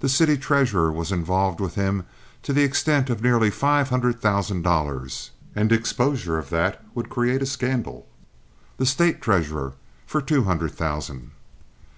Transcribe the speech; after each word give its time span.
The 0.00 0.08
city 0.08 0.38
treasurer 0.38 0.90
was 0.90 1.12
involved 1.12 1.60
with 1.60 1.74
him 1.74 2.04
to 2.44 2.54
the 2.54 2.62
extent 2.62 3.10
of 3.10 3.22
nearly 3.22 3.50
five 3.50 3.90
hundred 3.90 4.22
thousand 4.22 4.62
dollars, 4.62 5.32
and 5.54 5.70
exposure 5.70 6.38
of 6.38 6.48
that 6.48 6.82
would 6.94 7.10
create 7.10 7.42
a 7.42 7.46
scandal; 7.46 8.06
the 8.78 8.86
State 8.86 9.20
treasurer 9.20 9.74
for 10.06 10.22
two 10.22 10.44
hundred 10.44 10.72
thousand. 10.72 11.32